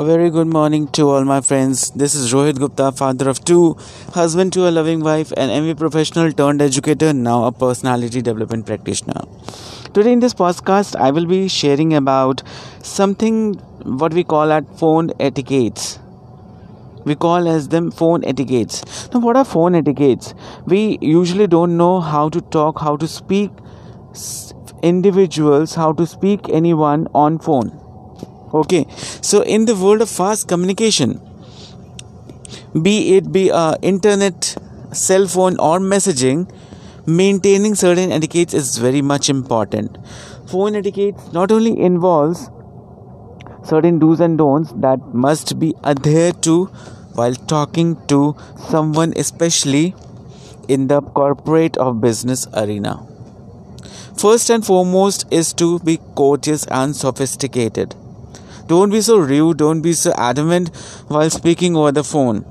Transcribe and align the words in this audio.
A 0.00 0.04
very 0.04 0.30
good 0.30 0.46
morning 0.46 0.86
to 0.96 1.08
all 1.10 1.24
my 1.24 1.40
friends. 1.40 1.90
This 1.90 2.14
is 2.14 2.32
Rohit 2.32 2.56
Gupta, 2.60 2.92
father 2.92 3.28
of 3.28 3.44
two, 3.44 3.76
husband 4.14 4.52
to 4.52 4.68
a 4.68 4.70
loving 4.70 5.00
wife, 5.00 5.32
an 5.36 5.48
MBA 5.48 5.76
professional 5.76 6.30
turned 6.30 6.62
educator, 6.62 7.12
now 7.12 7.46
a 7.46 7.50
personality 7.50 8.22
development 8.22 8.64
practitioner. 8.64 9.22
Today 9.94 10.12
in 10.12 10.20
this 10.20 10.34
podcast, 10.34 10.94
I 10.94 11.10
will 11.10 11.26
be 11.26 11.48
sharing 11.48 11.94
about 11.94 12.44
something 12.80 13.54
what 14.02 14.14
we 14.14 14.22
call 14.22 14.52
at 14.52 14.78
phone 14.78 15.10
etiquettes. 15.18 15.98
We 17.04 17.16
call 17.16 17.48
as 17.48 17.66
them 17.70 17.90
phone 17.90 18.22
etiquettes. 18.22 19.10
Now, 19.12 19.18
what 19.18 19.36
are 19.36 19.44
phone 19.44 19.74
etiquettes? 19.74 20.32
We 20.64 20.98
usually 21.00 21.48
don't 21.48 21.76
know 21.76 21.98
how 21.98 22.28
to 22.28 22.40
talk, 22.40 22.78
how 22.78 22.96
to 22.98 23.08
speak 23.08 23.50
individuals, 24.80 25.74
how 25.74 25.92
to 25.94 26.06
speak 26.06 26.48
anyone 26.50 27.08
on 27.16 27.40
phone 27.40 27.87
okay. 28.54 28.86
So 29.22 29.42
in 29.42 29.64
the 29.66 29.74
world 29.74 30.02
of 30.02 30.08
fast 30.08 30.48
communication 30.48 31.20
be 32.82 33.16
it 33.16 33.32
be 33.32 33.50
uh, 33.50 33.74
internet 33.82 34.56
cell 34.92 35.26
phone 35.26 35.58
or 35.58 35.78
messaging 35.78 36.50
maintaining 37.06 37.74
certain 37.74 38.12
etiquettes 38.12 38.54
is 38.54 38.76
very 38.76 39.00
much 39.00 39.30
important. 39.30 39.96
Phone 40.46 40.76
etiquette 40.76 41.16
not 41.32 41.50
only 41.50 41.78
involves 41.80 42.50
certain 43.64 43.98
do's 43.98 44.20
and 44.20 44.38
don'ts 44.38 44.72
that 44.76 45.14
must 45.14 45.58
be 45.58 45.74
adhered 45.84 46.42
to 46.42 46.66
while 47.14 47.34
talking 47.34 47.96
to 48.08 48.36
someone 48.70 49.12
especially 49.16 49.94
in 50.68 50.88
the 50.88 51.00
corporate 51.00 51.78
or 51.78 51.94
business 51.94 52.46
arena. 52.54 53.00
First 54.16 54.50
and 54.50 54.64
foremost 54.64 55.26
is 55.30 55.52
to 55.54 55.78
be 55.80 55.98
courteous 56.14 56.66
and 56.66 56.94
sophisticated 56.94 57.94
don't 58.68 58.90
be 58.90 59.00
so 59.00 59.18
rude, 59.18 59.56
don't 59.58 59.80
be 59.80 59.92
so 59.94 60.12
adamant 60.16 60.68
while 61.08 61.30
speaking 61.30 61.74
over 61.74 61.90
the 61.90 62.04
phone. 62.04 62.44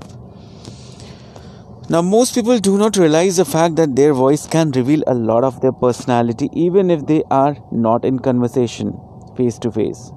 Now, 1.89 2.01
most 2.01 2.35
people 2.35 2.57
do 2.59 2.77
not 2.77 2.97
realize 2.97 3.37
the 3.37 3.45
fact 3.45 3.77
that 3.77 3.95
their 3.95 4.13
voice 4.13 4.45
can 4.45 4.71
reveal 4.71 5.03
a 5.07 5.13
lot 5.13 5.43
of 5.45 5.61
their 5.61 5.71
personality 5.71 6.49
even 6.51 6.89
if 6.91 7.05
they 7.05 7.23
are 7.31 7.55
not 7.71 8.03
in 8.03 8.19
conversation 8.19 8.99
face 9.37 9.59
to 9.59 9.71
face. 9.71 10.11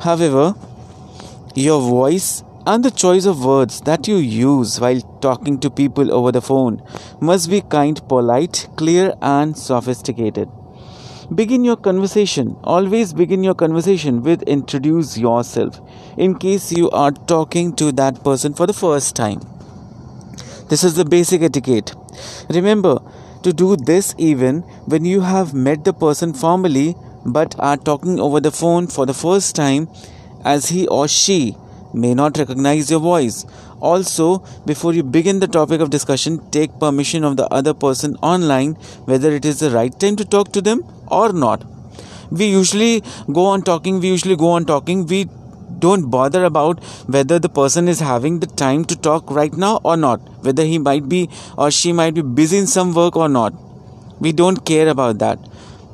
However, 0.00 0.54
your 1.54 1.80
voice 1.80 2.42
and 2.66 2.84
the 2.84 2.90
choice 2.90 3.26
of 3.26 3.44
words 3.44 3.82
that 3.82 4.08
you 4.08 4.16
use 4.16 4.80
while 4.80 5.00
talking 5.20 5.60
to 5.60 5.70
people 5.70 6.12
over 6.12 6.32
the 6.32 6.40
phone 6.40 6.82
must 7.20 7.50
be 7.50 7.60
kind, 7.60 8.00
polite, 8.08 8.68
clear, 8.76 9.14
and 9.20 9.56
sophisticated 9.56 10.48
begin 11.34 11.64
your 11.64 11.76
conversation. 11.76 12.56
Always 12.64 13.12
begin 13.12 13.42
your 13.44 13.54
conversation 13.54 14.22
with 14.22 14.42
introduce 14.42 15.16
yourself 15.16 15.80
in 16.16 16.38
case 16.38 16.72
you 16.72 16.90
are 16.90 17.12
talking 17.12 17.74
to 17.76 17.92
that 17.92 18.22
person 18.24 18.54
for 18.54 18.66
the 18.66 18.72
first 18.72 19.16
time. 19.16 19.40
This 20.68 20.84
is 20.84 20.94
the 20.94 21.04
basic 21.04 21.42
etiquette. 21.42 21.94
Remember 22.50 22.98
to 23.42 23.52
do 23.52 23.76
this 23.76 24.14
even 24.18 24.60
when 24.86 25.04
you 25.04 25.20
have 25.20 25.54
met 25.54 25.84
the 25.84 25.92
person 25.92 26.32
formally 26.32 26.94
but 27.24 27.54
are 27.58 27.76
talking 27.76 28.18
over 28.20 28.40
the 28.40 28.50
phone 28.50 28.86
for 28.86 29.06
the 29.06 29.14
first 29.14 29.54
time 29.54 29.88
as 30.44 30.68
he 30.68 30.86
or 30.88 31.06
she 31.08 31.56
may 31.92 32.14
not 32.14 32.38
recognize 32.38 32.90
your 32.90 33.00
voice. 33.00 33.44
Also, 33.80 34.38
before 34.66 34.92
you 34.94 35.02
begin 35.02 35.40
the 35.40 35.48
topic 35.48 35.80
of 35.80 35.90
discussion, 35.90 36.38
take 36.50 36.78
permission 36.78 37.24
of 37.24 37.36
the 37.36 37.46
other 37.48 37.74
person 37.74 38.16
online 38.16 38.74
whether 39.10 39.32
it 39.32 39.44
is 39.44 39.60
the 39.60 39.70
right 39.70 39.98
time 39.98 40.16
to 40.16 40.24
talk 40.24 40.52
to 40.52 40.60
them 40.60 40.84
or 41.08 41.32
not. 41.32 41.64
We 42.30 42.46
usually 42.46 43.02
go 43.30 43.46
on 43.46 43.62
talking, 43.62 44.00
we 44.00 44.08
usually 44.08 44.36
go 44.36 44.50
on 44.50 44.64
talking, 44.64 45.06
we 45.06 45.28
don't 45.78 46.10
bother 46.10 46.44
about 46.44 46.82
whether 47.06 47.38
the 47.38 47.48
person 47.48 47.88
is 47.88 48.00
having 48.00 48.38
the 48.40 48.46
time 48.46 48.84
to 48.86 48.96
talk 48.96 49.30
right 49.30 49.52
now 49.52 49.80
or 49.84 49.96
not, 49.96 50.20
whether 50.44 50.64
he 50.64 50.78
might 50.78 51.08
be 51.08 51.28
or 51.58 51.70
she 51.70 51.92
might 51.92 52.14
be 52.14 52.22
busy 52.22 52.58
in 52.58 52.66
some 52.66 52.94
work 52.94 53.16
or 53.16 53.28
not. 53.28 53.52
We 54.20 54.32
don't 54.32 54.64
care 54.64 54.88
about 54.88 55.18
that 55.18 55.38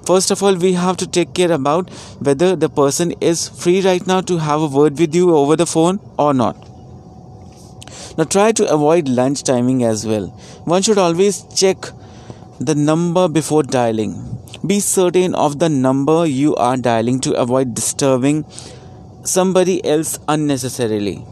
first 0.08 0.30
of 0.34 0.42
all 0.42 0.54
we 0.64 0.72
have 0.72 0.96
to 1.02 1.06
take 1.16 1.34
care 1.38 1.52
about 1.52 1.90
whether 2.28 2.54
the 2.56 2.68
person 2.80 3.12
is 3.30 3.48
free 3.62 3.80
right 3.86 4.06
now 4.06 4.20
to 4.30 4.38
have 4.48 4.62
a 4.66 4.72
word 4.78 4.98
with 4.98 5.14
you 5.14 5.34
over 5.36 5.56
the 5.56 5.66
phone 5.66 6.00
or 6.18 6.32
not. 6.32 6.56
Now 8.16 8.24
try 8.24 8.50
to 8.52 8.68
avoid 8.76 9.08
lunch 9.08 9.42
timing 9.44 9.84
as 9.84 10.06
well. 10.06 10.28
One 10.74 10.82
should 10.82 10.98
always 10.98 11.42
check 11.54 11.90
the 12.58 12.74
number 12.74 13.28
before 13.28 13.62
dialing. 13.62 14.14
Be 14.66 14.80
certain 14.80 15.34
of 15.34 15.58
the 15.58 15.68
number 15.68 16.26
you 16.26 16.56
are 16.56 16.76
dialing 16.76 17.20
to 17.26 17.34
avoid 17.34 17.74
disturbing 17.74 18.44
somebody 19.24 19.76
else 19.84 20.18
unnecessarily. 20.26 21.24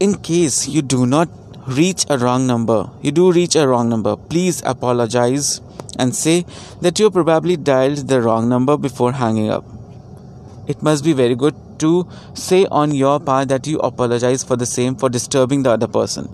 In 0.00 0.14
case 0.30 0.68
you 0.68 0.82
do 0.82 1.06
not 1.06 1.28
reach 1.66 2.04
a 2.10 2.18
wrong 2.18 2.46
number 2.46 2.90
you 3.02 3.12
do 3.12 3.30
reach 3.32 3.56
a 3.56 3.66
wrong 3.66 3.88
number 3.88 4.16
please 4.16 4.62
apologize 4.64 5.60
and 5.98 6.14
say 6.14 6.44
that 6.80 6.98
you 6.98 7.10
probably 7.10 7.56
dialed 7.56 8.08
the 8.08 8.20
wrong 8.20 8.48
number 8.48 8.76
before 8.76 9.12
hanging 9.12 9.50
up. 9.50 9.64
It 10.66 10.82
must 10.82 11.04
be 11.04 11.12
very 11.12 11.34
good 11.34 11.54
to 11.80 12.06
say 12.34 12.66
on 12.66 12.92
your 12.92 13.18
part 13.20 13.48
that 13.48 13.66
you 13.66 13.78
apologize 13.80 14.44
for 14.44 14.56
the 14.56 14.66
same 14.66 14.94
for 14.96 15.08
disturbing 15.08 15.62
the 15.62 15.70
other 15.70 15.88
person. 15.88 16.26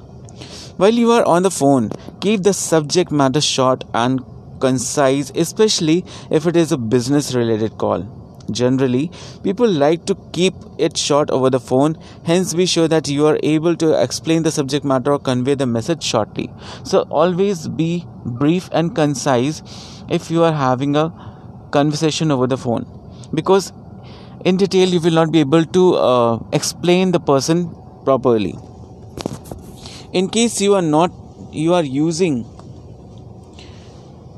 While 0.77 0.95
you 0.95 1.11
are 1.13 1.25
on 1.25 1.43
the 1.43 1.51
phone, 1.51 1.91
keep 2.21 2.43
the 2.43 2.53
subject 2.53 3.11
matter 3.11 3.41
short 3.41 3.85
and 3.95 4.25
concise, 4.61 5.31
especially 5.35 6.05
if 6.31 6.47
it 6.47 6.57
is 6.57 6.73
a 6.73 6.79
business 6.79 7.35
related 7.35 7.79
call. 7.79 8.18
Generally, 8.51 9.11
people 9.43 9.69
like 9.69 10.07
to 10.07 10.15
keep 10.33 10.55
it 10.79 10.97
short 10.97 11.31
over 11.31 11.51
the 11.51 11.61
phone, 11.61 11.99
hence, 12.25 12.55
be 12.55 12.67
sure 12.67 12.89
that 12.89 13.09
you 13.09 13.27
are 13.27 13.39
able 13.43 13.77
to 13.77 14.03
explain 14.03 14.43
the 14.43 14.51
subject 14.51 14.85
matter 14.85 15.13
or 15.13 15.19
convey 15.19 15.55
the 15.55 15.67
message 15.67 16.03
shortly. 16.03 16.51
So, 16.85 17.03
always 17.11 17.69
be 17.69 18.07
brief 18.25 18.69
and 18.73 18.95
concise 18.95 19.63
if 20.09 20.31
you 20.31 20.45
are 20.45 20.53
having 20.53 20.97
a 20.97 21.13
conversation 21.71 22.31
over 22.31 22.47
the 22.47 22.57
phone. 22.57 22.87
Because 23.35 23.73
in 24.45 24.57
detail 24.57 24.89
you 24.89 25.01
will 25.01 25.13
not 25.13 25.33
be 25.33 25.41
able 25.41 25.65
to 25.65 25.95
uh, 25.95 26.39
explain 26.53 27.13
the 27.13 27.21
person 27.21 27.75
properly. 28.05 28.55
In 30.13 30.29
case 30.29 30.61
you 30.61 30.75
are 30.75 30.83
not 30.83 31.11
you 31.53 31.75
are 31.75 31.83
using 31.83 32.47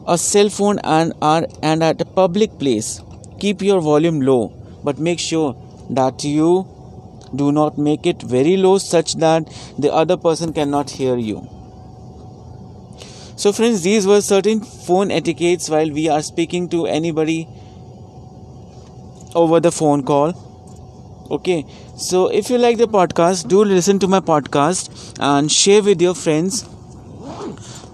a 0.06 0.16
cell 0.18 0.48
phone 0.48 0.78
and 0.80 1.12
are 1.20 1.46
and 1.62 1.84
at 1.84 2.00
a 2.00 2.04
public 2.04 2.58
place 2.58 3.00
keep 3.40 3.62
your 3.62 3.80
volume 3.80 4.20
low 4.20 4.52
but 4.84 4.98
make 4.98 5.18
sure 5.18 5.56
that 5.90 6.24
you 6.24 6.50
do 7.34 7.52
not 7.52 7.78
make 7.78 8.06
it 8.06 8.22
very 8.22 8.56
low 8.56 8.76
such 8.78 9.14
that 9.14 9.48
the 9.78 9.92
other 9.92 10.16
person 10.16 10.52
cannot 10.52 10.90
hear 10.90 11.16
you. 11.16 11.48
So 13.36 13.52
friends 13.52 13.82
these 13.82 14.06
were 14.06 14.20
certain 14.20 14.60
phone 14.60 15.10
etiquettes 15.10 15.70
while 15.70 15.90
we 15.90 16.08
are 16.08 16.22
speaking 16.22 16.68
to 16.70 16.86
anybody 16.86 17.48
over 19.34 19.60
the 19.60 19.72
phone 19.72 20.02
call. 20.02 20.34
Okay. 21.30 21.64
So 21.96 22.28
if 22.28 22.50
you 22.50 22.58
like 22.58 22.78
the 22.78 22.88
podcast 22.88 23.48
do 23.48 23.64
listen 23.64 23.98
to 24.00 24.08
my 24.08 24.20
podcast 24.20 25.16
and 25.20 25.50
share 25.50 25.82
with 25.82 26.02
your 26.02 26.14
friends 26.14 26.64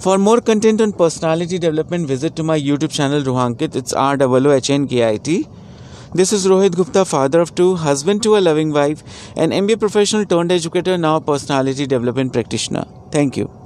for 0.01 0.19
more 0.19 0.41
content 0.41 0.81
on 0.81 0.93
personality 0.93 1.59
development, 1.59 2.07
visit 2.07 2.37
to 2.37 2.43
my 2.43 2.59
YouTube 2.61 2.91
channel 2.91 3.23
Roohankit. 3.23 3.77
It's 3.77 3.93
R 3.93 4.17
O 4.21 4.53
H 4.53 4.71
N 4.71 4.87
K 4.87 5.09
I 5.09 5.17
T. 5.17 5.47
This 6.15 6.33
is 6.33 6.47
Rohit 6.47 6.75
Gupta, 6.75 7.05
father 7.05 7.41
of 7.41 7.55
two, 7.55 7.75
husband 7.77 8.23
to 8.23 8.37
a 8.37 8.41
loving 8.41 8.73
wife, 8.73 9.03
an 9.37 9.51
MBA 9.51 9.79
professional 9.81 10.25
turned 10.25 10.53
educator, 10.53 10.97
now 10.97 11.21
personality 11.21 11.87
development 11.87 12.33
practitioner. 12.33 12.87
Thank 13.11 13.37
you. 13.37 13.66